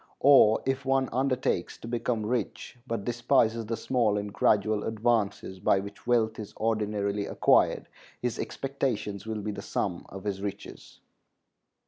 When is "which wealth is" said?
5.79-6.55